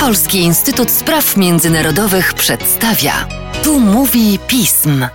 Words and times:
Polski 0.00 0.38
Instytut 0.38 0.90
Spraw 0.90 1.36
Międzynarodowych 1.36 2.34
przedstawia. 2.34 3.28
Tu 3.64 3.80
mówi 3.80 4.38
pism. 4.46 5.06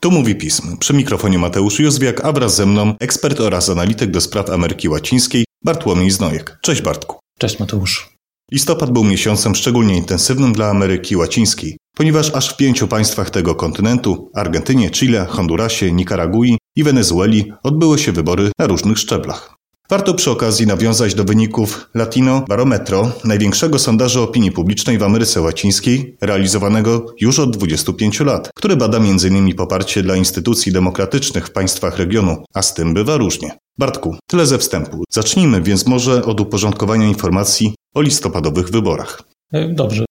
Tu 0.00 0.10
mówi 0.10 0.34
pism. 0.34 0.76
Przy 0.76 0.94
mikrofonie 0.94 1.38
Mateusz 1.38 1.80
Józwiak, 1.80 2.24
a 2.24 2.32
wraz 2.32 2.56
ze 2.56 2.66
mną 2.66 2.94
ekspert 3.00 3.40
oraz 3.40 3.70
analityk 3.70 4.10
do 4.10 4.20
spraw 4.20 4.50
Ameryki 4.50 4.88
Łacińskiej 4.88 5.44
Bartłomiej 5.64 6.10
Znojek. 6.10 6.58
Cześć 6.62 6.82
Bartku. 6.82 7.18
Cześć 7.38 7.58
Mateusz. 7.58 8.08
Listopad 8.52 8.90
był 8.90 9.04
miesiącem 9.04 9.54
szczególnie 9.54 9.96
intensywnym 9.96 10.52
dla 10.52 10.70
Ameryki 10.70 11.16
Łacińskiej, 11.16 11.76
ponieważ 11.96 12.34
aż 12.34 12.54
w 12.54 12.56
pięciu 12.56 12.88
państwach 12.88 13.30
tego 13.30 13.54
kontynentu 13.54 14.30
Argentynie, 14.34 14.90
Chile, 14.90 15.26
Hondurasie, 15.26 15.92
Nikaragui 15.92 16.58
i 16.76 16.84
Wenezueli 16.84 17.52
odbyły 17.62 17.98
się 17.98 18.12
wybory 18.12 18.50
na 18.58 18.66
różnych 18.66 18.98
szczeblach. 18.98 19.54
Warto 19.90 20.14
przy 20.14 20.30
okazji 20.30 20.66
nawiązać 20.66 21.14
do 21.14 21.24
wyników 21.24 21.90
Latino 21.94 22.44
Barometro, 22.48 23.12
największego 23.24 23.78
sondażu 23.78 24.22
opinii 24.22 24.52
publicznej 24.52 24.98
w 24.98 25.02
Ameryce 25.02 25.40
Łacińskiej, 25.40 26.16
realizowanego 26.20 27.06
już 27.20 27.38
od 27.38 27.56
25 27.56 28.20
lat, 28.20 28.50
który 28.54 28.76
bada 28.76 28.98
m.in. 28.98 29.54
poparcie 29.54 30.02
dla 30.02 30.16
instytucji 30.16 30.72
demokratycznych 30.72 31.46
w 31.46 31.52
państwach 31.52 31.98
regionu, 31.98 32.44
a 32.54 32.62
z 32.62 32.74
tym 32.74 32.94
bywa 32.94 33.16
różnie. 33.16 33.58
Bartku, 33.78 34.16
tyle 34.26 34.46
ze 34.46 34.58
wstępu. 34.58 35.04
Zacznijmy 35.10 35.62
więc 35.62 35.86
może 35.86 36.24
od 36.24 36.40
uporządkowania 36.40 37.06
informacji 37.06 37.74
o 37.94 38.02
listopadowych 38.02 38.70
wyborach. 38.70 39.22
E, 39.52 39.68
dobrze. 39.68 40.04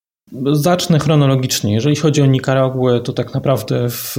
Zacznę 0.52 1.00
chronologicznie. 1.00 1.73
Jeżeli 1.73 1.96
chodzi 1.96 2.22
o 2.22 2.26
Nikaraguę, 2.26 3.02
to 3.02 3.14
tak 3.14 3.34
naprawdę 3.34 3.90
w, 3.90 4.16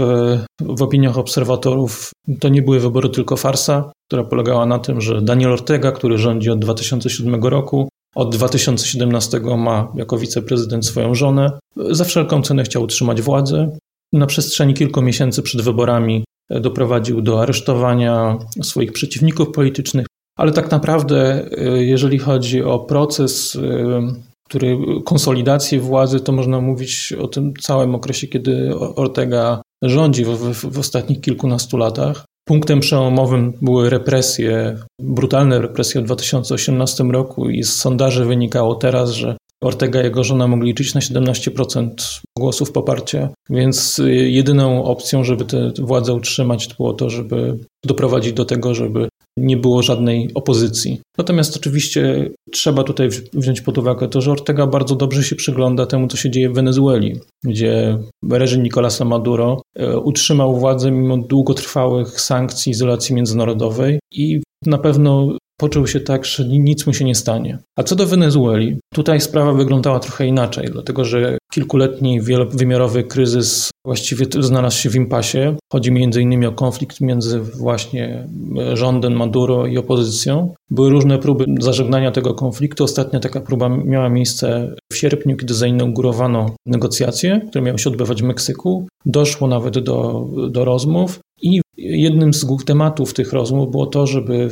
w 0.61 0.83
opiniach 0.83 1.19
obserwatorów 1.19 2.11
to 2.41 2.49
nie 2.49 2.63
były 2.63 2.81
wybory 2.81 3.09
tylko 3.09 3.37
farsa, 3.37 3.93
która 4.09 4.25
polegała 4.25 4.67
na 4.67 4.79
tym, 4.79 5.01
że 5.01 5.23
Daniel 5.23 5.53
Ortega, 5.53 5.93
który 5.93 6.19
rządzi 6.19 6.51
od 6.51 6.59
2007 6.59 7.45
roku, 7.45 7.89
od 8.15 8.37
2017 8.37 9.41
ma 9.41 9.93
jako 9.95 10.19
wiceprezydent 10.19 10.87
swoją 10.87 11.15
żonę, 11.15 11.59
za 11.77 12.05
wszelką 12.05 12.43
cenę 12.43 12.63
chciał 12.63 12.83
utrzymać 12.83 13.23
władzę. 13.23 13.79
Na 14.13 14.27
przestrzeni 14.27 14.75
kilku 14.75 15.03
miesięcy 15.03 15.43
przed 15.43 15.63
wyborami 15.63 16.25
doprowadził 16.51 17.23
do 17.23 17.43
aresztowania 17.43 18.39
swoich 18.63 18.93
przeciwników 18.93 19.51
politycznych, 19.51 20.07
ale 20.39 20.53
tak 20.53 20.71
naprawdę, 20.71 21.49
jeżeli 21.75 22.19
chodzi 22.19 22.63
o 22.63 22.79
proces 22.79 23.59
który 24.49 24.79
konsolidację 25.05 25.81
władzy, 25.81 26.21
to 26.21 26.33
można 26.33 26.61
mówić 26.61 27.13
o 27.13 27.29
tym 27.29 27.55
całym 27.61 27.95
okresie, 27.95 28.27
kiedy 28.27 28.79
Ortega 28.79 29.63
rządzi 29.83 30.25
w, 30.25 30.29
w, 30.29 30.73
w 30.73 30.79
ostatnich 30.79 31.21
kilkunastu 31.21 31.77
latach. 31.77 32.25
Punktem 32.49 32.81
przełomowym 32.81 33.53
były 33.63 33.91
represje, 33.91 34.79
brutalne 35.01 35.61
represje 35.61 36.01
w 36.01 36.05
2018 36.05 37.05
roku 37.05 37.51
i 37.51 37.63
z 37.63 37.77
sondaży 37.77 38.25
wynikało 38.25 38.75
teraz, 38.75 39.11
że 39.11 39.37
Ortega 39.63 40.01
i 40.01 40.05
jego 40.05 40.25
żona 40.25 40.47
mogli 40.47 40.67
liczyć 40.67 40.95
na 40.95 41.01
17% 41.01 42.21
głosów 42.39 42.73
poparcia, 42.73 43.29
więc 43.51 44.01
jedyną 44.09 44.85
opcją, 44.85 45.25
żeby 45.25 45.45
tę 45.45 45.73
władzę 45.79 46.15
utrzymać, 46.15 46.75
było 46.77 46.93
to, 46.93 47.11
żeby 47.11 47.59
doprowadzić 47.85 48.33
do 48.33 48.45
tego, 48.45 48.75
żeby 48.75 49.09
nie 49.37 49.57
było 49.57 49.83
żadnej 49.83 50.31
opozycji. 50.35 51.01
Natomiast 51.19 51.57
oczywiście 51.57 52.31
trzeba 52.53 52.85
tutaj 52.85 53.09
wziąć 53.33 53.61
pod 53.61 53.79
uwagę 53.79 54.09
to, 54.09 54.21
że 54.21 54.33
Ortega 54.33 54.67
bardzo 54.67 54.97
dobrze 54.97 55.23
się 55.23 55.37
przygląda 55.37 55.87
temu, 55.87 56.09
co 56.09 56.17
się 56.17 56.31
dzieje 56.31 56.51
w 56.51 56.55
Wenezueli, 56.55 57.21
gdzie 57.45 57.99
reżim 58.31 58.63
Nicolasa 58.63 59.05
Maduro 59.05 59.63
e, 59.77 59.99
utrzymał 59.99 60.57
władzę 60.57 60.91
mimo 60.91 61.19
długotrwałych 61.19 62.21
sankcji, 62.21 62.71
izolacji 62.71 63.15
międzynarodowej 63.15 63.99
i 64.13 64.41
na 64.67 64.79
pewno 64.79 65.37
poczuł 65.57 65.87
się 65.87 66.01
tak, 66.01 66.25
że 66.25 66.45
nic 66.49 66.87
mu 66.87 66.95
się 66.95 67.05
nie 67.05 67.15
stanie. 67.15 67.59
A 67.79 67.83
co 67.83 67.97
do 67.97 68.07
Wenezueli, 68.07 68.77
tutaj 68.95 69.21
sprawa 69.21 69.53
wyglądała 69.53 70.01
trochę 70.01 70.27
inaczej, 70.27 70.69
dlatego 70.73 71.05
że 71.05 71.39
kilkuletni 71.55 72.21
wielowymiarowy 72.21 73.05
kryzys 73.05 73.71
właściwie 73.85 74.27
znalazł 74.41 74.79
się 74.79 74.91
w 74.91 74.97
impasie. 74.97 75.57
Chodzi 75.73 75.91
m.in. 75.91 76.47
o 76.47 76.53
konflikt 76.53 77.01
między 77.01 77.41
właśnie 77.41 78.29
rządem 78.73 79.17
Maduro 79.17 79.67
i 79.67 79.79
opozycją. 79.79 80.55
Były 80.71 80.91
różne 80.91 81.19
próby 81.19 81.45
zażegnania 81.61 82.11
tego 82.11 82.35
konfliktu. 82.35 82.85
Ostatnia 82.85 83.21
taka 83.21 83.41
próba 83.41 83.69
miała 83.69 84.09
miejsce 84.09 84.75
w 84.93 84.97
sierpniu, 84.97 85.37
kiedy 85.37 85.55
zainaugurowano 85.55 86.51
negocjacje, 86.67 87.41
które 87.49 87.65
miały 87.65 87.79
się 87.79 87.91
odbywać 87.91 88.23
w 88.23 88.27
Meksyku. 88.27 88.87
Doszło 89.07 89.49
nawet 89.49 89.79
do, 89.79 90.27
do 90.51 90.65
rozmów 90.65 91.21
i 91.43 91.61
jednym 91.77 92.35
z 92.35 92.45
głównych 92.45 92.67
tematów 92.67 93.15
tych 93.15 93.33
rozmów 93.33 93.71
było 93.71 93.87
to, 93.87 94.07
żeby 94.07 94.49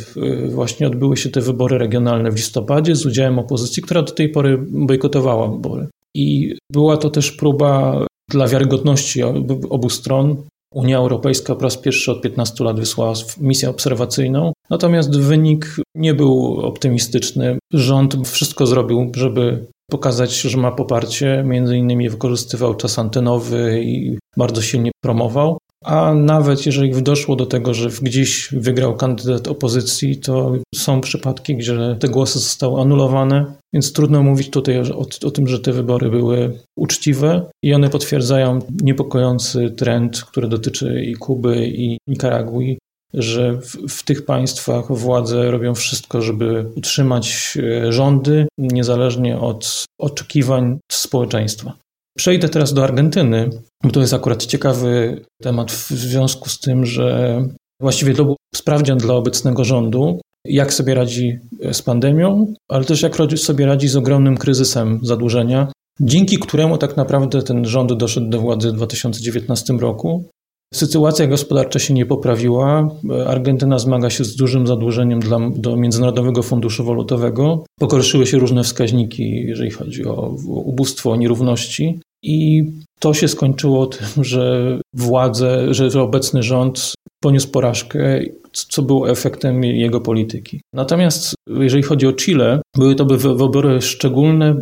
właśnie 0.49 0.87
odbyły 0.87 1.17
się 1.17 1.31
te 1.31 1.41
wybory 1.41 1.79
regionalne 1.79 2.31
w 2.31 2.37
listopadzie 2.37 2.97
z 2.97 3.07
udziałem 3.07 3.39
opozycji, 3.39 3.83
która 3.83 4.03
do 4.03 4.13
tej 4.13 4.29
pory 4.29 4.59
bojkotowała 4.71 5.49
wybory. 5.49 5.87
I 6.15 6.57
była 6.73 6.97
to 6.97 7.11
też 7.11 7.33
próba 7.33 8.05
dla 8.31 8.49
wiarygodności 8.49 9.23
obu 9.71 9.91
stron. 9.91 10.37
Unia 10.75 10.99
Europejska 10.99 11.55
po 11.55 11.63
raz 11.63 11.77
pierwszy 11.77 12.13
od 12.13 12.23
15 12.23 12.65
lat 12.65 12.81
wysłała 12.81 13.15
misję 13.41 13.71
obserwacyjną, 13.71 14.53
natomiast 14.71 15.19
wynik 15.19 15.77
nie 15.97 16.15
był 16.15 16.61
optymistyczny. 16.61 17.59
Rząd 17.73 18.29
wszystko 18.29 18.67
zrobił, 18.67 19.13
żeby 19.17 19.67
pokazać, 19.91 20.41
że 20.41 20.59
ma 20.59 20.73
poparcie, 20.73 21.45
między 21.47 21.77
innymi 21.77 22.09
wykorzystywał 22.09 22.75
czas 22.75 22.99
antenowy 22.99 23.83
i 23.85 24.19
bardzo 24.37 24.63
silnie 24.63 24.91
promował. 25.03 25.59
A 25.85 26.15
nawet 26.15 26.67
jeżeli 26.67 27.03
doszło 27.03 27.37
do 27.37 27.47
tego, 27.47 27.75
że 27.75 27.89
gdzieś 28.03 28.49
wygrał 28.53 28.97
kandydat 28.97 29.49
opozycji, 29.49 30.17
to 30.17 30.53
są 30.75 31.01
przypadki, 31.01 31.57
gdzie 31.57 31.97
te 32.01 32.09
głosy 32.09 32.39
zostały 32.39 32.81
anulowane, 32.81 33.55
więc 33.73 33.93
trudno 33.93 34.23
mówić 34.23 34.51
tutaj 34.51 34.81
o, 34.81 35.07
o, 35.27 35.31
tym, 35.31 35.49
że 35.49 35.61
te 35.61 35.73
wybory 35.73 36.11
były 36.11 36.59
uczciwe 36.79 37.51
i 37.65 37.75
one 37.75 37.91
potwierdzają 37.91 38.59
niepokojący 38.83 39.71
trend, 39.71 40.25
który 40.25 40.49
dotyczy 40.49 41.05
i 41.05 41.15
Kuby, 41.15 41.67
i 41.67 41.99
Nikaragui, 42.09 42.79
że 43.15 43.53
w, 43.53 43.77
w, 43.89 44.03
tych 44.03 44.25
państwach 44.25 44.93
władze 44.93 45.51
robią 45.51 45.75
wszystko, 45.75 46.23
żeby 46.23 46.67
utrzymać 46.77 47.59
e, 47.63 47.93
rządy 47.93 48.47
niezależnie 48.59 49.39
od 49.39 49.85
oczekiwań 50.01 50.79
społeczeństwa. 50.93 51.73
Przejdę 52.17 52.49
teraz 52.49 52.75
do 52.75 52.85
Argentyny, 52.85 53.51
bo 53.85 53.91
to 53.91 54.01
jest 54.01 54.15
akurat 54.15 54.47
ciekawy 54.47 55.21
temat 55.43 55.73
w 55.73 55.91
związku 55.91 56.49
z 56.49 56.61
tym, 56.61 56.87
że 56.87 57.39
właściwie 57.81 58.15
to 58.15 58.25
był 58.25 58.37
sprawdzian 58.55 58.99
dla 58.99 59.15
obecnego 59.15 59.65
rządu, 59.65 60.21
jak 60.45 60.73
sobie 60.73 60.95
radzi 60.95 61.39
z 61.73 61.83
pandemią, 61.83 62.55
ale 62.69 62.85
też 62.85 63.03
jak 63.03 63.17
sobie 63.37 63.67
radzi 63.67 63.89
z 63.89 63.97
ogromnym 63.97 64.37
kryzysem 64.37 65.01
zadłużenia, 65.03 65.73
dzięki 66.01 66.39
któremu 66.39 66.79
tak 66.79 66.97
naprawdę 66.97 67.43
ten 67.43 67.65
rząd 67.65 67.93
doszedł 67.93 68.29
do 68.29 68.41
władzy 68.41 68.71
w 68.71 68.73
2019 68.73 69.73
roku. 69.73 70.25
Sytuacja 70.73 71.27
gospodarcza 71.27 71.79
się 71.79 71.95
nie 71.95 72.07
poprawiła. 72.07 72.89
Argentyna 73.27 73.79
zmaga 73.79 74.11
się 74.11 74.25
z 74.25 74.37
dużym 74.37 74.67
zadłużeniem 74.67 75.21
dla, 75.21 75.39
do 75.57 75.77
Międzynarodowego 75.77 76.43
Funduszu 76.43 76.85
Walutowego. 76.85 77.65
Pogorszyły 77.81 78.27
się 78.27 78.39
różne 78.39 78.63
wskaźniki, 78.63 79.31
jeżeli 79.31 79.71
chodzi 79.71 80.05
o 80.05 80.37
ubóstwo, 80.47 81.17
nierówności. 81.17 82.01
I 82.23 82.65
to 83.01 83.15
się 83.15 83.29
skończyło 83.29 83.87
tym, 83.87 84.25
że 84.25 84.79
władze, 84.95 85.75
że 85.75 86.03
obecny 86.03 86.43
rząd 86.43 86.95
poniósł 87.23 87.51
porażkę, 87.51 88.21
co 88.53 88.83
było 88.83 89.11
efektem 89.11 89.65
jego 89.65 90.01
polityki. 90.01 90.61
Natomiast 90.75 91.35
jeżeli 91.49 91.83
chodzi 91.83 92.07
o 92.07 92.13
Chile, 92.13 92.63
były 92.77 92.95
to 92.95 93.05
wybory 93.05 93.81
szczególne. 93.81 94.55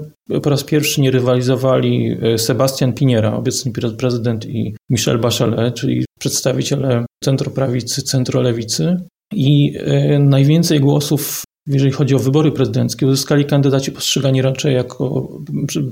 Po 0.42 0.50
raz 0.50 0.64
pierwszy 0.64 1.00
nie 1.00 1.10
rywalizowali 1.10 2.16
e, 2.22 2.38
Sebastian 2.38 2.92
Piniera, 2.92 3.34
obecny 3.34 3.72
prezydent, 3.98 4.46
i 4.46 4.74
Michel 4.90 5.18
Bachelet, 5.18 5.74
czyli 5.74 6.04
przedstawiciele 6.18 7.04
centroprawicy, 7.24 8.02
centrolewicy. 8.02 8.96
I 9.34 9.78
e, 9.78 10.18
najwięcej 10.18 10.80
głosów 10.80 11.42
jeżeli 11.66 11.92
chodzi 11.92 12.14
o 12.14 12.18
wybory 12.18 12.52
prezydenckie, 12.52 13.06
uzyskali 13.06 13.44
kandydaci 13.44 13.92
postrzegani 13.92 14.42
raczej 14.42 14.74
jako 14.74 15.28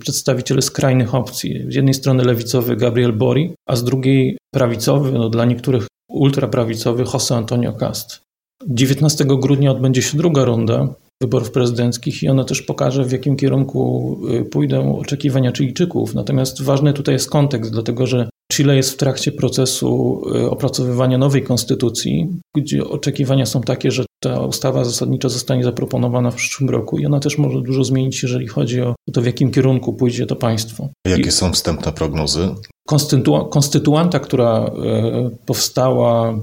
przedstawiciele 0.01 0.63
skrajnych 0.63 1.15
opcji. 1.15 1.65
Z 1.69 1.75
jednej 1.75 1.95
strony 1.95 2.25
lewicowy 2.25 2.77
Gabriel 2.77 3.13
Bori, 3.13 3.55
a 3.69 3.77
z 3.77 3.85
drugiej 3.85 4.39
prawicowy, 4.55 5.13
no 5.13 5.29
dla 5.29 5.45
niektórych 5.45 5.87
ultraprawicowy 6.11 7.05
José 7.05 7.35
Antonio 7.35 7.73
Cast. 7.73 8.21
19 8.69 9.25
grudnia 9.25 9.71
odbędzie 9.71 10.03
się 10.03 10.19
druga 10.19 10.45
runda 10.45 10.95
wyborów 11.23 11.51
prezydenckich 11.51 12.23
i 12.23 12.29
ona 12.29 12.45
też 12.45 12.63
pokaże, 12.63 13.05
w 13.05 13.13
jakim 13.13 13.37
kierunku 13.37 14.19
y, 14.41 14.45
pójdą 14.45 14.99
oczekiwania 14.99 15.53
Chilijczyków. 15.53 16.15
Natomiast 16.15 16.63
ważny 16.63 16.93
tutaj 16.93 17.15
jest 17.15 17.31
kontekst, 17.31 17.73
dlatego 17.73 18.07
że 18.07 18.29
Chile 18.53 18.77
jest 18.77 18.93
w 18.93 18.97
trakcie 18.97 19.33
procesu 19.33 20.23
y, 20.37 20.51
opracowywania 20.51 21.19
nowej 21.19 21.43
konstytucji, 21.43 22.29
gdzie 22.57 22.85
oczekiwania 22.85 23.47
są 23.47 23.61
takie, 23.61 23.91
że 23.91 24.05
ta 24.21 24.41
ustawa 24.41 24.85
zasadniczo 24.85 25.29
zostanie 25.29 25.65
zaproponowana 25.65 26.31
w 26.31 26.35
przyszłym 26.35 26.71
roku 26.71 26.99
i 26.99 27.07
ona 27.07 27.21
też 27.21 27.39
może 27.39 27.61
dużo 27.61 27.85
zmienić, 27.85 28.23
jeżeli 28.23 28.47
chodzi 28.47 28.81
o 28.81 28.95
to, 29.13 29.23
w 29.23 29.27
jakim 29.27 29.51
kierunku 29.51 29.93
pójdzie 29.93 30.27
to 30.27 30.37
państwo. 30.37 30.89
Jakie 31.07 31.29
I 31.29 31.33
są 31.33 31.53
wstępne 31.53 31.93
prognozy? 31.93 32.49
konstytu- 32.91 33.49
konstytuanta, 33.49 34.21
która 34.21 34.65
e, 34.65 35.31
powstała 35.47 36.29
e, 36.31 36.37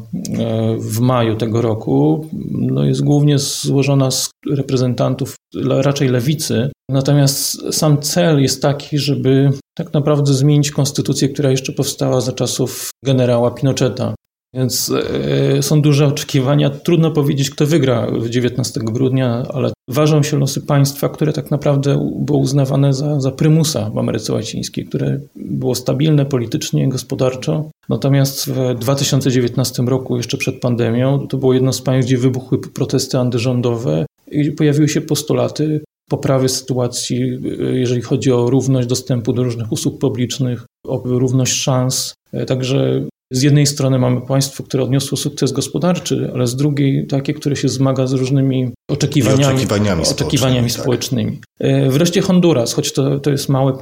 w 0.79 0.99
maju 0.99 1.35
tego 1.35 1.61
roku, 1.61 2.27
no 2.51 2.85
jest 2.85 3.03
głównie 3.03 3.39
złożona 3.39 4.11
z 4.11 4.29
reprezentantów 4.51 5.35
raczej 5.65 6.09
lewicy. 6.09 6.71
Natomiast 6.89 7.73
sam 7.73 7.97
cel 8.01 8.41
jest 8.41 8.61
taki, 8.61 8.97
żeby 8.97 9.49
tak 9.77 9.93
naprawdę 9.93 10.33
zmienić 10.33 10.71
konstytucję, 10.71 11.29
która 11.29 11.51
jeszcze 11.51 11.73
powstała 11.73 12.21
za 12.21 12.31
czasów 12.31 12.89
generała 13.05 13.51
Pinocheta. 13.51 14.15
Więc 14.55 14.91
e, 15.57 15.61
są 15.63 15.81
duże 15.81 16.07
oczekiwania. 16.07 16.69
Trudno 16.69 17.11
powiedzieć, 17.11 17.49
kto 17.49 17.65
wygra 17.65 18.07
19 18.29 18.79
grudnia, 18.83 19.43
ale 19.53 19.71
ważą 19.87 20.23
się 20.23 20.39
losy 20.39 20.61
państwa, 20.61 21.09
które 21.09 21.33
tak 21.33 21.51
naprawdę 21.51 22.09
było 22.19 22.39
uznawane 22.39 22.93
za, 22.93 23.19
za 23.19 23.31
prymusa 23.31 23.89
w 23.89 23.97
Ameryce 23.97 24.33
Łacińskiej, 24.33 24.85
które 24.85 25.19
było 25.35 25.75
stabilne 25.75 26.25
politycznie, 26.25 26.89
gospodarczo. 26.89 27.69
Natomiast 27.89 28.45
w 28.45 28.79
2019 28.79 29.83
roku, 29.83 30.17
jeszcze 30.17 30.37
przed 30.37 30.59
pandemią, 30.59 31.27
to 31.27 31.37
było 31.37 31.53
jedno 31.53 31.73
z 31.73 31.81
państw, 31.81 32.07
gdzie 32.07 32.17
wybuchły 32.17 32.57
protesty 32.73 33.17
antyrządowe 33.17 34.05
i 34.31 34.51
pojawiły 34.51 34.89
się 34.89 35.01
postulaty 35.01 35.81
poprawy 36.09 36.49
sytuacji, 36.49 37.23
e, 37.23 37.63
jeżeli 37.63 38.01
chodzi 38.01 38.31
o 38.31 38.49
równość 38.49 38.87
dostępu 38.87 39.33
do 39.33 39.43
różnych 39.43 39.71
usług 39.71 39.99
publicznych, 39.99 40.65
o 40.87 41.01
równość 41.05 41.53
szans. 41.53 42.13
E, 42.33 42.45
Także 42.45 43.05
z 43.31 43.41
jednej 43.41 43.65
strony 43.65 43.99
mamy 43.99 44.21
państwo, 44.21 44.63
które 44.63 44.83
odniosło 44.83 45.17
sukces 45.17 45.51
gospodarczy, 45.51 46.31
ale 46.33 46.47
z 46.47 46.55
drugiej 46.55 47.07
takie, 47.07 47.33
które 47.33 47.55
się 47.55 47.69
zmaga 47.69 48.07
z 48.07 48.13
różnymi 48.13 48.71
oczekiwaniami, 48.89 49.43
I 49.43 49.45
oczekiwaniami 49.45 50.01
oczekiwaniami 50.01 50.69
społecznymi, 50.69 50.71
tak. 50.71 50.81
społecznymi. 50.81 51.39
E, 51.59 51.89
Wreszcie 51.89 52.21
Honduras, 52.21 52.73
choć 52.73 52.93
to, 52.93 53.19
to 53.19 53.31
jest 53.31 53.49
małe 53.49 53.73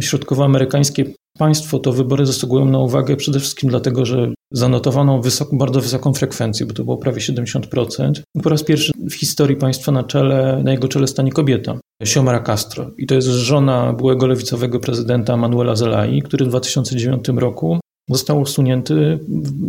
środkowoamerykańskie 0.00 1.04
państwo, 1.38 1.78
to 1.78 1.92
wybory 1.92 2.26
zasługują 2.26 2.64
na 2.64 2.78
uwagę 2.78 3.16
przede 3.16 3.40
wszystkim 3.40 3.70
dlatego, 3.70 4.04
że 4.04 4.32
zanotowano 4.52 5.20
wysok, 5.20 5.48
bardzo 5.52 5.80
wysoką 5.80 6.14
frekwencję, 6.14 6.66
bo 6.66 6.72
to 6.72 6.84
było 6.84 6.96
prawie 6.96 7.20
70%. 7.20 8.12
I 8.34 8.40
po 8.40 8.48
raz 8.48 8.62
pierwszy 8.62 8.92
w 9.10 9.14
historii 9.14 9.56
państwa 9.56 9.92
na 9.92 10.04
czele, 10.04 10.60
na 10.64 10.72
jego 10.72 10.88
czele 10.88 11.06
stanie 11.06 11.32
kobieta, 11.32 11.78
Xiomara 12.02 12.40
Castro. 12.40 12.90
I 12.98 13.06
to 13.06 13.14
jest 13.14 13.28
żona 13.28 13.92
byłego 13.92 14.26
lewicowego 14.26 14.80
prezydenta 14.80 15.36
Manuela 15.36 15.76
Zelai, 15.76 16.22
który 16.22 16.44
w 16.44 16.48
2009 16.48 17.28
roku 17.28 17.78
został 18.10 18.40
usunięty 18.40 19.18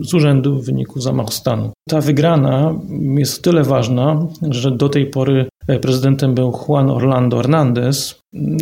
z 0.02 0.14
urzędu 0.14 0.62
w 0.62 0.66
wyniku 0.66 1.02
zamachu 1.02 1.32
stanu. 1.32 1.72
Ta 1.90 2.02
wygrana 2.02 2.80
jest 3.18 3.42
tyle 3.42 3.64
ważna, 3.64 4.28
że 4.50 4.72
do 4.72 4.90
tej 4.90 5.06
pory 5.06 5.46
prezydentem 5.82 6.36
był 6.36 6.54
Juan 6.68 6.90
Orlando 6.90 7.38
Hernández, 7.38 8.20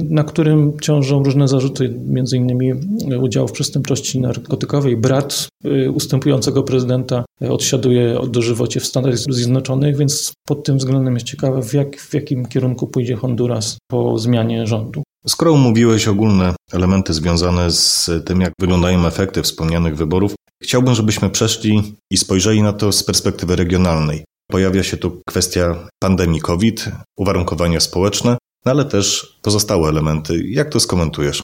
na 0.09 0.23
którym 0.23 0.79
ciążą 0.79 1.23
różne 1.23 1.47
zarzuty, 1.47 1.95
między 2.05 2.37
innymi 2.37 2.73
udziału 3.21 3.47
w 3.47 3.51
przestępczości 3.51 4.21
narkotykowej. 4.21 4.97
Brat 4.97 5.47
y, 5.65 5.91
ustępującego 5.91 6.63
prezydenta 6.63 7.25
odsiaduje 7.49 8.17
dożywocie 8.29 8.79
w 8.79 8.85
Stanach 8.85 9.17
Zjednoczonych, 9.17 9.97
więc 9.97 10.33
pod 10.47 10.63
tym 10.63 10.77
względem 10.77 11.13
jest 11.13 11.25
ciekawe, 11.25 11.61
w, 11.61 11.73
jak, 11.73 11.97
w 11.97 12.13
jakim 12.13 12.45
kierunku 12.45 12.87
pójdzie 12.87 13.15
Honduras 13.15 13.77
po 13.91 14.17
zmianie 14.17 14.67
rządu. 14.67 15.03
Skoro 15.27 15.53
omówiłeś 15.53 16.07
ogólne 16.07 16.55
elementy 16.73 17.13
związane 17.13 17.71
z 17.71 18.11
tym, 18.25 18.41
jak 18.41 18.53
wyglądają 18.59 19.07
efekty 19.07 19.41
wspomnianych 19.41 19.97
wyborów, 19.97 20.35
chciałbym, 20.63 20.95
żebyśmy 20.95 21.29
przeszli 21.29 21.95
i 22.11 22.17
spojrzeli 22.17 22.61
na 22.61 22.73
to 22.73 22.91
z 22.91 23.03
perspektywy 23.03 23.55
regionalnej. 23.55 24.23
Pojawia 24.51 24.83
się 24.83 24.97
tu 24.97 25.21
kwestia 25.27 25.87
pandemii 25.99 26.41
COVID, 26.41 26.91
uwarunkowania 27.17 27.79
społeczne, 27.79 28.37
no 28.65 28.71
ale 28.71 28.85
też 28.85 29.37
pozostałe 29.41 29.89
elementy. 29.89 30.43
Jak 30.47 30.69
to 30.69 30.79
skomentujesz? 30.79 31.41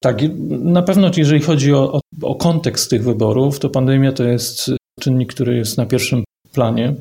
Tak, 0.00 0.18
na 0.48 0.82
pewno 0.82 1.10
jeżeli 1.16 1.40
chodzi 1.40 1.72
o, 1.72 1.92
o, 1.92 2.00
o 2.22 2.34
kontekst 2.34 2.90
tych 2.90 3.04
wyborów, 3.04 3.58
to 3.58 3.70
pandemia 3.70 4.12
to 4.12 4.24
jest 4.24 4.70
czynnik, 5.00 5.34
który 5.34 5.56
jest 5.56 5.78
na 5.78 5.86
pierwszym 5.86 6.24
planie. 6.52 6.94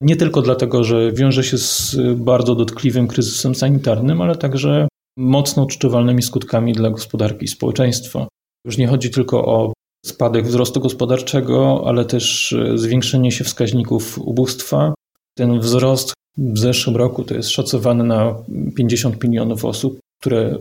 Nie 0.00 0.16
tylko 0.16 0.42
dlatego, 0.42 0.84
że 0.84 1.12
wiąże 1.12 1.44
się 1.44 1.58
z 1.58 1.96
bardzo 2.16 2.54
dotkliwym 2.54 3.08
kryzysem 3.08 3.54
sanitarnym, 3.54 4.22
ale 4.22 4.36
także 4.36 4.88
mocno 5.18 5.62
odczuwalnymi 5.62 6.22
skutkami 6.22 6.72
dla 6.72 6.90
gospodarki 6.90 7.44
i 7.44 7.48
społeczeństwa. 7.48 8.28
Już 8.66 8.78
nie 8.78 8.86
chodzi 8.86 9.10
tylko 9.10 9.44
o 9.44 9.72
spadek 10.06 10.46
wzrostu 10.46 10.80
gospodarczego, 10.80 11.82
ale 11.86 12.04
też 12.04 12.54
zwiększenie 12.74 13.32
się 13.32 13.44
wskaźników 13.44 14.18
ubóstwa. 14.18 14.94
Ten 15.38 15.60
wzrost 15.60 16.14
w 16.38 16.58
zeszłym 16.58 16.96
roku 16.96 17.24
to 17.24 17.34
jest 17.34 17.48
szacowany 17.48 18.04
na 18.04 18.34
50 18.76 19.24
milionów 19.24 19.64
osób, 19.64 19.98
które 20.20 20.58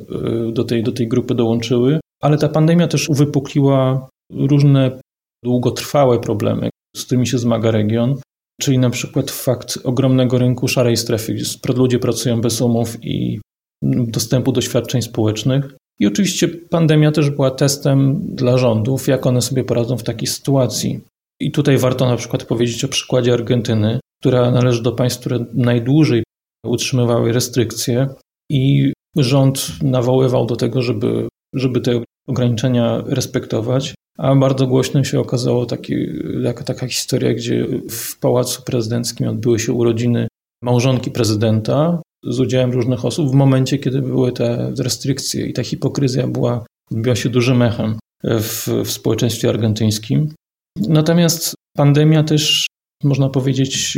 do 0.52 0.64
tej, 0.64 0.84
do 0.84 0.92
tej 0.92 1.08
grupy 1.08 1.36
dołączyły, 1.36 2.00
ale 2.22 2.38
ta 2.38 2.50
pandemia 2.50 2.88
też 2.88 3.10
uwypukliła 3.10 4.08
różne 4.32 5.00
długotrwałe 5.44 6.20
problemy, 6.20 6.70
z 6.96 7.06
którymi 7.06 7.28
się 7.28 7.38
zmaga 7.38 7.72
region, 7.72 8.16
czyli 8.62 8.80
na 8.80 8.90
przykład 8.90 9.32
fakt 9.32 9.80
ogromnego 9.84 10.38
rynku 10.38 10.68
szarej 10.68 10.98
strefy, 10.98 11.34
gdzie 11.34 11.74
ludzie 11.76 12.00
pracują 12.00 12.42
bez 12.42 12.62
umów 12.62 12.98
i 13.02 13.40
dostępu 13.84 14.52
do 14.52 14.62
świadczeń 14.62 15.02
społecznych. 15.02 15.76
I 16.00 16.08
oczywiście 16.08 16.48
pandemia 16.48 17.12
też 17.12 17.30
była 17.30 17.52
testem 17.52 18.22
dla 18.36 18.58
rządów, 18.58 19.08
jak 19.08 19.26
one 19.26 19.42
sobie 19.42 19.64
poradzą 19.64 19.98
w 19.98 20.04
takiej 20.04 20.28
sytuacji. 20.28 21.00
I 21.42 21.52
tutaj 21.52 21.78
warto 21.78 22.10
na 22.10 22.18
przykład 22.18 22.44
powiedzieć 22.44 22.84
o 22.84 22.88
przykładzie 22.88 23.34
Argentyny, 23.34 24.00
która 24.22 24.52
należy 24.52 24.84
do 24.84 24.92
państw, 24.92 25.20
które 25.20 25.46
najdłużej 25.54 26.24
utrzymywały 26.66 27.34
restrykcje 27.34 28.08
i 28.52 28.94
rząd 29.16 29.68
nawoływał 29.82 30.46
do 30.46 30.56
tego, 30.56 30.82
żeby, 30.82 31.28
żeby 31.54 31.82
te 31.82 32.04
ograniczenia 32.28 33.04
respektować. 33.06 33.96
A 34.18 34.36
bardzo 34.36 34.68
głośnym 34.68 35.06
się 35.06 35.20
okazało 35.20 35.66
taki, 35.66 35.96
taka, 36.44 36.64
taka 36.64 36.88
historia, 36.88 37.34
gdzie 37.34 37.66
w 37.90 38.20
pałacu 38.20 38.62
prezydenckim 38.66 39.28
odbyły 39.28 39.60
się 39.60 39.74
urodziny 39.74 40.28
małżonki 40.64 41.12
prezydenta 41.12 42.02
z 42.24 42.40
udziałem 42.40 42.72
różnych 42.72 43.06
osób 43.06 43.32
w 43.32 43.34
momencie, 43.34 43.78
kiedy 43.78 44.02
były 44.02 44.32
te 44.32 44.74
restrykcje 44.80 45.46
i 45.46 45.54
ta 45.54 45.64
hipokryzja 45.64 46.28
była, 46.28 46.66
odbiła 46.92 47.16
się 47.16 47.30
dużym 47.30 47.62
echem 47.62 48.00
w, 48.24 48.68
w 48.86 48.92
społeczeństwie 48.92 49.50
argentyńskim. 49.50 50.34
Natomiast 50.78 51.56
pandemia 51.78 52.24
też, 52.24 52.66
można 53.04 53.30
powiedzieć, 53.30 53.98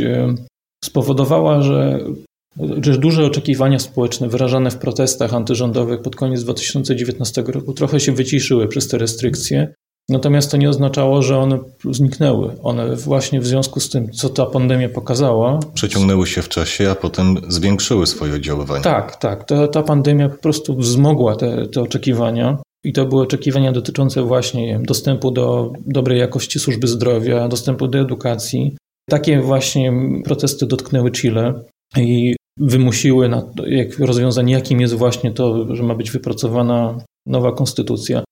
spowodowała, 0.84 1.62
że, 1.62 2.00
że 2.82 2.98
duże 2.98 3.26
oczekiwania 3.26 3.78
społeczne 3.78 4.28
wyrażane 4.28 4.70
w 4.70 4.78
protestach 4.78 5.34
antyrządowych 5.34 6.02
pod 6.02 6.16
koniec 6.16 6.44
2019 6.44 7.42
roku 7.42 7.72
trochę 7.72 8.00
się 8.00 8.12
wyciszyły 8.12 8.68
przez 8.68 8.88
te 8.88 8.98
restrykcje. 8.98 9.74
Natomiast 10.10 10.50
to 10.50 10.56
nie 10.56 10.68
oznaczało, 10.68 11.22
że 11.22 11.38
one 11.38 11.58
zniknęły. 11.90 12.56
One 12.62 12.96
właśnie 12.96 13.40
w 13.40 13.46
związku 13.46 13.80
z 13.80 13.90
tym, 13.90 14.12
co 14.12 14.28
ta 14.28 14.46
pandemia 14.46 14.88
pokazała. 14.88 15.60
Przeciągnęły 15.74 16.26
się 16.26 16.42
w 16.42 16.48
czasie, 16.48 16.90
a 16.90 16.94
potem 16.94 17.36
zwiększyły 17.48 18.06
swoje 18.06 18.34
oddziaływanie. 18.34 18.84
Tak, 18.84 19.16
tak. 19.16 19.44
Ta, 19.44 19.68
ta 19.68 19.82
pandemia 19.82 20.28
po 20.28 20.36
prostu 20.36 20.76
wzmogła 20.76 21.36
te, 21.36 21.66
te 21.66 21.82
oczekiwania. 21.82 22.58
I 22.84 22.92
to 22.92 23.06
były 23.06 23.22
oczekiwania 23.22 23.72
dotyczące 23.72 24.22
właśnie 24.22 24.80
dostępu 24.82 25.30
do 25.30 25.72
dobrej 25.86 26.18
jakości 26.18 26.58
służby 26.58 26.86
zdrowia, 26.86 27.48
dostępu 27.48 27.88
do 27.88 27.98
edukacji. 27.98 28.76
Takie 29.10 29.40
właśnie 29.40 29.92
protesty 30.24 30.66
dotknęły 30.66 31.10
Chile 31.10 31.54
i 31.96 32.36
wymusiły 32.56 33.28
na 33.28 33.42
jak 33.66 33.98
rozwiązanie, 33.98 34.52
jakim 34.52 34.80
jest 34.80 34.94
właśnie 34.94 35.32
to, 35.32 35.74
że 35.76 35.82
ma 35.82 35.94
być 35.94 36.10
wypracowana 36.10 36.98
nowa 37.26 37.52
konstytucja. 37.52 38.22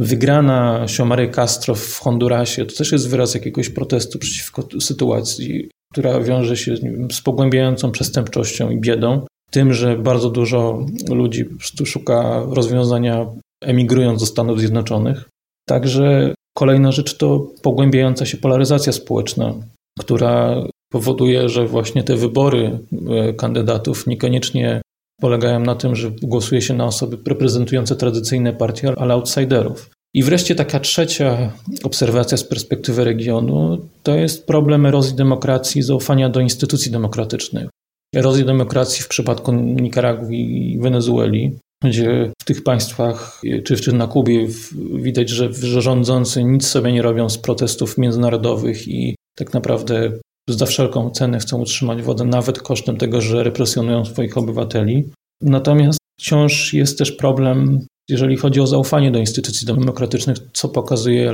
Wygrana 0.00 0.80
Xiomary 0.82 1.28
Castro 1.28 1.74
w 1.74 1.98
Hondurasie 1.98 2.66
to 2.66 2.76
też 2.76 2.92
jest 2.92 3.08
wyraz 3.08 3.34
jakiegoś 3.34 3.68
protestu 3.68 4.18
przeciwko 4.18 4.68
sytuacji, 4.80 5.68
która 5.92 6.20
wiąże 6.20 6.56
się 6.56 6.76
z 7.12 7.20
pogłębiającą 7.20 7.90
przestępczością 7.90 8.70
i 8.70 8.80
biedą. 8.80 9.26
Tym, 9.50 9.72
że 9.72 9.98
bardzo 9.98 10.30
dużo 10.30 10.86
ludzi 11.10 11.44
szuka 11.84 12.42
rozwiązania 12.50 13.26
emigrując 13.62 14.20
do 14.20 14.26
Stanów 14.26 14.60
Zjednoczonych. 14.60 15.28
Także 15.68 16.34
kolejna 16.56 16.92
rzecz 16.92 17.16
to 17.16 17.46
pogłębiająca 17.62 18.26
się 18.26 18.36
polaryzacja 18.36 18.92
społeczna, 18.92 19.54
która 19.98 20.64
powoduje, 20.92 21.48
że 21.48 21.66
właśnie 21.66 22.02
te 22.02 22.16
wybory 22.16 22.78
kandydatów 23.36 24.06
niekoniecznie 24.06 24.80
polegają 25.20 25.60
na 25.60 25.74
tym, 25.74 25.96
że 25.96 26.10
głosuje 26.22 26.62
się 26.62 26.74
na 26.74 26.84
osoby 26.84 27.18
reprezentujące 27.26 27.96
tradycyjne 27.96 28.52
partie, 28.52 28.92
ale 28.96 29.14
outsiderów. 29.14 29.90
I 30.14 30.22
wreszcie 30.22 30.54
taka 30.54 30.80
trzecia 30.80 31.52
obserwacja 31.82 32.36
z 32.38 32.44
perspektywy 32.44 33.04
regionu 33.04 33.78
to 34.02 34.14
jest 34.14 34.46
problem 34.46 34.86
erozji 34.86 35.16
demokracji, 35.16 35.82
zaufania 35.82 36.28
do 36.28 36.40
instytucji 36.40 36.92
demokratycznych. 36.92 37.68
Erozji 38.16 38.44
demokracji 38.44 39.02
w 39.02 39.08
przypadku 39.08 39.52
Nikaragui 39.52 40.72
i 40.72 40.78
Wenezueli, 40.78 41.58
gdzie 41.84 42.32
w 42.42 42.44
tych 42.44 42.62
państwach, 42.62 43.40
czy, 43.64 43.76
czy 43.76 43.92
na 43.92 44.06
Kubie 44.06 44.46
widać, 44.94 45.28
że 45.28 45.52
rządzący 45.80 46.44
nic 46.44 46.66
sobie 46.66 46.92
nie 46.92 47.02
robią 47.02 47.28
z 47.28 47.38
protestów 47.38 47.98
międzynarodowych 47.98 48.88
i 48.88 49.16
tak 49.36 49.54
naprawdę 49.54 50.12
za 50.54 50.66
wszelką 50.66 51.10
cenę 51.10 51.38
chcą 51.38 51.60
utrzymać 51.60 52.02
władzę, 52.02 52.24
nawet 52.24 52.62
kosztem 52.62 52.96
tego, 52.96 53.20
że 53.20 53.44
represjonują 53.44 54.04
swoich 54.04 54.38
obywateli. 54.38 55.10
Natomiast 55.42 55.98
wciąż 56.20 56.74
jest 56.74 56.98
też 56.98 57.12
problem, 57.12 57.86
jeżeli 58.08 58.36
chodzi 58.36 58.60
o 58.60 58.66
zaufanie 58.66 59.10
do 59.10 59.18
instytucji 59.18 59.66
demokratycznych, 59.66 60.36
co 60.52 60.68
pokazuje 60.68 61.32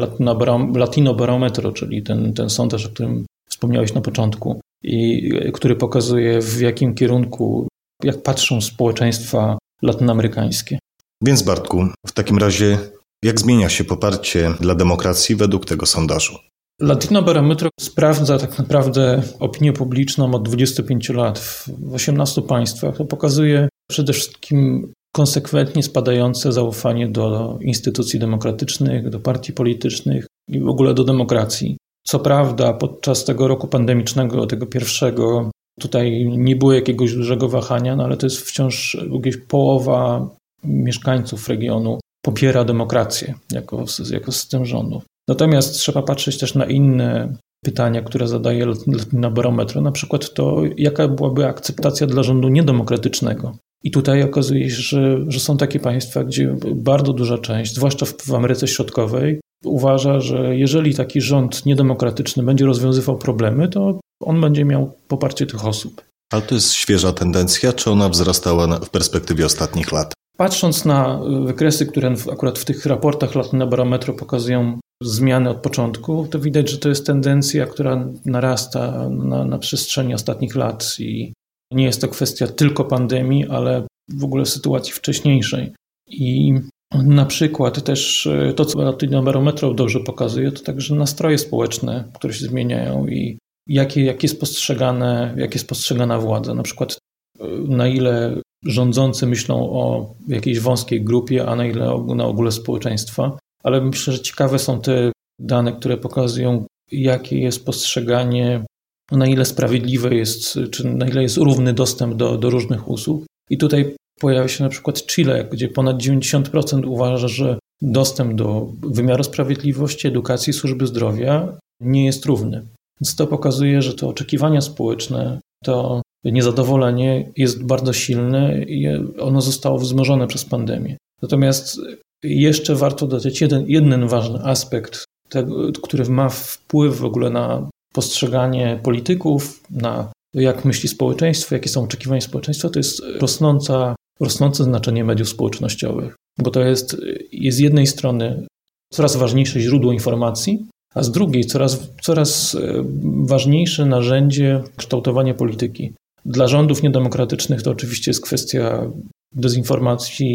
Latino 0.74 1.14
Barometro, 1.14 1.72
czyli 1.72 2.02
ten, 2.02 2.32
ten 2.32 2.50
sondaż, 2.50 2.86
o 2.86 2.88
którym 2.88 3.26
wspomniałeś 3.48 3.94
na 3.94 4.00
początku, 4.00 4.60
i 4.82 5.30
który 5.52 5.76
pokazuje 5.76 6.40
w 6.42 6.60
jakim 6.60 6.94
kierunku, 6.94 7.68
jak 8.04 8.22
patrzą 8.22 8.60
społeczeństwa 8.60 9.58
latynoamerykańskie. 9.82 10.78
Więc 11.22 11.42
Bartku, 11.42 11.86
w 12.06 12.12
takim 12.12 12.38
razie 12.38 12.78
jak 13.24 13.40
zmienia 13.40 13.68
się 13.68 13.84
poparcie 13.84 14.52
dla 14.60 14.74
demokracji 14.74 15.36
według 15.36 15.64
tego 15.64 15.86
sondażu? 15.86 16.38
Latino 16.80 17.22
Barometro 17.22 17.68
sprawdza 17.80 18.38
tak 18.38 18.58
naprawdę 18.58 19.22
opinię 19.40 19.72
publiczną 19.72 20.34
od 20.34 20.48
25 20.48 21.08
lat 21.08 21.38
w 21.38 21.94
18 21.94 22.42
państwach. 22.42 22.96
To 22.96 23.04
pokazuje 23.04 23.68
przede 23.90 24.12
wszystkim 24.12 24.92
konsekwentnie 25.14 25.82
spadające 25.82 26.52
zaufanie 26.52 27.08
do 27.08 27.58
instytucji 27.60 28.18
demokratycznych, 28.18 29.10
do 29.10 29.20
partii 29.20 29.52
politycznych 29.52 30.26
i 30.48 30.60
w 30.60 30.68
ogóle 30.68 30.94
do 30.94 31.04
demokracji. 31.04 31.76
Co 32.06 32.18
prawda, 32.18 32.72
podczas 32.72 33.24
tego 33.24 33.48
roku 33.48 33.68
pandemicznego, 33.68 34.46
tego 34.46 34.66
pierwszego, 34.66 35.50
tutaj 35.80 36.26
nie 36.36 36.56
było 36.56 36.72
jakiegoś 36.72 37.14
dużego 37.14 37.48
wahania, 37.48 37.96
no 37.96 38.04
ale 38.04 38.16
to 38.16 38.26
jest 38.26 38.40
wciąż 38.40 38.96
gdzieś 39.20 39.36
połowa 39.36 40.28
mieszkańców 40.64 41.48
regionu 41.48 42.00
popiera 42.24 42.64
demokrację 42.64 43.34
jako, 43.52 43.84
jako 44.10 44.32
system 44.32 44.66
rządu. 44.66 45.02
Natomiast 45.28 45.74
trzeba 45.74 46.02
patrzeć 46.02 46.38
też 46.38 46.54
na 46.54 46.66
inne 46.66 47.36
pytania, 47.64 48.02
które 48.02 48.28
zadaje 48.28 48.66
na 49.12 49.30
barometr, 49.30 49.80
na 49.82 49.92
przykład 49.92 50.34
to, 50.34 50.62
jaka 50.76 51.08
byłaby 51.08 51.46
akceptacja 51.46 52.06
dla 52.06 52.22
rządu 52.22 52.48
niedemokratycznego. 52.48 53.56
I 53.84 53.90
tutaj 53.90 54.22
okazuje 54.22 54.70
się, 54.70 54.76
że, 54.76 55.18
że 55.28 55.40
są 55.40 55.56
takie 55.56 55.80
państwa, 55.80 56.24
gdzie 56.24 56.56
bardzo 56.74 57.12
duża 57.12 57.38
część, 57.38 57.74
zwłaszcza 57.74 58.06
w, 58.06 58.12
w 58.12 58.34
Ameryce 58.34 58.68
Środkowej, 58.68 59.40
uważa, 59.64 60.20
że 60.20 60.56
jeżeli 60.56 60.94
taki 60.94 61.20
rząd 61.20 61.66
niedemokratyczny 61.66 62.42
będzie 62.42 62.66
rozwiązywał 62.66 63.18
problemy, 63.18 63.68
to 63.68 64.00
on 64.20 64.40
będzie 64.40 64.64
miał 64.64 64.92
poparcie 65.08 65.46
tych 65.46 65.66
osób. 65.66 66.02
Ale 66.32 66.42
to 66.42 66.54
jest 66.54 66.72
świeża 66.72 67.12
tendencja, 67.12 67.72
czy 67.72 67.90
ona 67.90 68.08
wzrastała 68.08 68.66
w 68.80 68.90
perspektywie 68.90 69.46
ostatnich 69.46 69.92
lat? 69.92 70.12
Patrząc 70.36 70.84
na 70.84 71.20
wykresy, 71.44 71.86
które 71.86 72.14
akurat 72.32 72.58
w 72.58 72.64
tych 72.64 72.86
raportach 72.86 73.34
Latyna 73.34 73.66
Barometru 73.66 74.14
pokazują 74.14 74.78
zmiany 75.02 75.50
od 75.50 75.56
początku, 75.56 76.26
to 76.30 76.38
widać, 76.38 76.70
że 76.70 76.78
to 76.78 76.88
jest 76.88 77.06
tendencja, 77.06 77.66
która 77.66 78.08
narasta 78.24 79.08
na, 79.08 79.44
na 79.44 79.58
przestrzeni 79.58 80.14
ostatnich 80.14 80.54
lat 80.54 80.96
i 80.98 81.32
nie 81.72 81.84
jest 81.84 82.00
to 82.00 82.08
kwestia 82.08 82.46
tylko 82.46 82.84
pandemii, 82.84 83.48
ale 83.48 83.86
w 84.10 84.24
ogóle 84.24 84.46
sytuacji 84.46 84.92
wcześniejszej. 84.92 85.72
I 86.10 86.54
na 86.94 87.26
przykład 87.26 87.84
też 87.84 88.26
e, 88.26 88.52
to, 88.52 88.64
co 88.64 88.82
Latyna 88.82 89.22
Barometru 89.22 89.74
dobrze 89.74 90.00
pokazuje, 90.00 90.52
to 90.52 90.62
także 90.62 90.94
nastroje 90.94 91.38
społeczne, 91.38 92.04
które 92.14 92.34
się 92.34 92.46
zmieniają 92.46 93.06
i 93.06 93.38
jakie, 93.68 94.04
jak, 94.04 94.22
jest 94.22 94.40
postrzegane, 94.40 95.34
jak 95.36 95.54
jest 95.54 95.68
postrzegana 95.68 96.18
władza. 96.18 96.54
Na 96.54 96.62
przykład 96.62 96.98
e, 97.40 97.46
na 97.68 97.88
ile 97.88 98.36
rządzący 98.64 99.26
myślą 99.26 99.70
o 99.70 100.14
jakiejś 100.28 100.60
wąskiej 100.60 101.04
grupie, 101.04 101.46
a 101.46 101.56
na 101.56 101.66
ile 101.66 102.04
na 102.16 102.26
ogóle 102.26 102.52
społeczeństwa. 102.52 103.38
Ale 103.66 103.80
myślę, 103.80 104.12
że 104.12 104.20
ciekawe 104.20 104.58
są 104.58 104.80
te 104.80 105.12
dane, 105.40 105.72
które 105.72 105.96
pokazują, 105.96 106.66
jakie 106.92 107.40
jest 107.40 107.66
postrzeganie, 107.66 108.64
na 109.12 109.26
ile 109.26 109.44
sprawiedliwe 109.44 110.14
jest, 110.14 110.58
czy 110.70 110.84
na 110.84 111.08
ile 111.08 111.22
jest 111.22 111.36
równy 111.36 111.72
dostęp 111.72 112.14
do, 112.14 112.38
do 112.38 112.50
różnych 112.50 112.88
usług. 112.88 113.24
I 113.50 113.58
tutaj 113.58 113.94
pojawia 114.20 114.48
się 114.48 114.64
na 114.64 114.70
przykład 114.70 115.06
Chile, 115.06 115.48
gdzie 115.52 115.68
ponad 115.68 115.96
90% 115.96 116.86
uważa, 116.86 117.28
że 117.28 117.58
dostęp 117.82 118.34
do 118.34 118.72
wymiaru 118.82 119.24
sprawiedliwości, 119.24 120.08
edukacji, 120.08 120.52
służby 120.52 120.86
zdrowia 120.86 121.58
nie 121.80 122.06
jest 122.06 122.26
równy. 122.26 122.66
Więc 123.00 123.16
to 123.16 123.26
pokazuje, 123.26 123.82
że 123.82 123.94
to 123.94 124.08
oczekiwania 124.08 124.60
społeczne, 124.60 125.40
to 125.64 126.02
niezadowolenie 126.24 127.32
jest 127.36 127.64
bardzo 127.64 127.92
silne 127.92 128.62
i 128.62 128.88
ono 129.18 129.40
zostało 129.40 129.78
wzmożone 129.78 130.26
przez 130.26 130.44
pandemię. 130.44 130.96
Natomiast 131.22 131.80
jeszcze 132.22 132.74
warto 132.74 133.06
dodać 133.06 133.40
jeden, 133.40 133.64
jeden 133.68 134.08
ważny 134.08 134.38
aspekt, 134.44 135.04
tego, 135.28 135.72
który 135.82 136.04
ma 136.04 136.28
wpływ 136.28 136.98
w 136.98 137.04
ogóle 137.04 137.30
na 137.30 137.68
postrzeganie 137.92 138.80
polityków, 138.82 139.60
na 139.70 140.12
jak 140.34 140.64
myśli 140.64 140.88
społeczeństwo, 140.88 141.54
jakie 141.54 141.68
są 141.68 141.84
oczekiwania 141.84 142.20
społeczeństwa, 142.20 142.68
to 142.68 142.78
jest 142.78 143.02
rosnąca, 143.20 143.94
rosnące 144.20 144.64
znaczenie 144.64 145.04
mediów 145.04 145.28
społecznościowych. 145.28 146.14
Bo 146.38 146.50
to 146.50 146.60
jest, 146.60 146.96
jest 147.32 147.58
z 147.58 147.60
jednej 147.60 147.86
strony 147.86 148.46
coraz 148.92 149.16
ważniejsze 149.16 149.60
źródło 149.60 149.92
informacji, 149.92 150.66
a 150.94 151.02
z 151.02 151.10
drugiej 151.10 151.44
coraz, 151.44 151.88
coraz 152.02 152.54
e, 152.54 152.84
ważniejsze 153.24 153.86
narzędzie 153.86 154.62
kształtowania 154.76 155.34
polityki. 155.34 155.92
Dla 156.24 156.48
rządów 156.48 156.82
niedemokratycznych 156.82 157.62
to 157.62 157.70
oczywiście 157.70 158.10
jest 158.10 158.24
kwestia 158.24 158.90
dezinformacji 159.32 160.26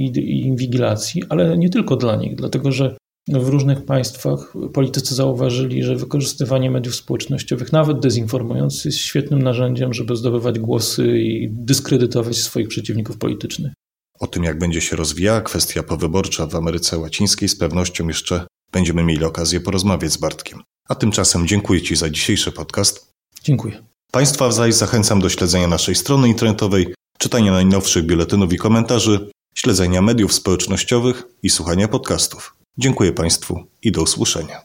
i, 0.00 0.18
i 0.18 0.40
inwigilacji, 0.46 1.22
ale 1.28 1.58
nie 1.58 1.70
tylko 1.70 1.96
dla 1.96 2.16
nich, 2.16 2.36
dlatego 2.36 2.72
że 2.72 2.96
w 3.28 3.48
różnych 3.48 3.84
państwach 3.84 4.52
politycy 4.72 5.14
zauważyli, 5.14 5.82
że 5.82 5.96
wykorzystywanie 5.96 6.70
mediów 6.70 6.94
społecznościowych, 6.94 7.72
nawet 7.72 8.00
dezinformując, 8.00 8.84
jest 8.84 8.98
świetnym 8.98 9.42
narzędziem, 9.42 9.94
żeby 9.94 10.16
zdobywać 10.16 10.58
głosy 10.58 11.18
i 11.18 11.48
dyskredytować 11.50 12.36
swoich 12.36 12.68
przeciwników 12.68 13.18
politycznych. 13.18 13.72
O 14.20 14.26
tym, 14.26 14.44
jak 14.44 14.58
będzie 14.58 14.80
się 14.80 14.96
rozwijała 14.96 15.40
kwestia 15.40 15.82
powyborcza 15.82 16.46
w 16.46 16.54
Ameryce 16.54 16.98
Łacińskiej, 16.98 17.48
z 17.48 17.56
pewnością 17.56 18.08
jeszcze 18.08 18.46
będziemy 18.72 19.04
mieli 19.04 19.24
okazję 19.24 19.60
porozmawiać 19.60 20.12
z 20.12 20.16
Bartkiem. 20.16 20.62
A 20.88 20.94
tymczasem 20.94 21.46
dziękuję 21.46 21.82
Ci 21.82 21.96
za 21.96 22.10
dzisiejszy 22.10 22.52
podcast. 22.52 23.10
Dziękuję. 23.42 23.84
Państwa 24.12 24.52
zaś 24.52 24.74
zachęcam 24.74 25.20
do 25.20 25.28
śledzenia 25.28 25.68
naszej 25.68 25.94
strony 25.94 26.28
internetowej, 26.28 26.94
czytania 27.18 27.52
najnowszych 27.52 28.06
biuletynów 28.06 28.52
i 28.52 28.56
komentarzy, 28.56 29.30
śledzenia 29.54 30.02
mediów 30.02 30.32
społecznościowych 30.32 31.22
i 31.42 31.50
słuchania 31.50 31.88
podcastów. 31.88 32.56
Dziękuję 32.78 33.12
Państwu 33.12 33.64
i 33.82 33.92
do 33.92 34.02
usłyszenia. 34.02 34.62